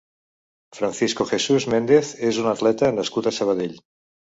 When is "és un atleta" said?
2.31-2.93